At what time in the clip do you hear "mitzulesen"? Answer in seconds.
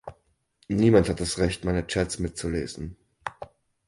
2.17-2.97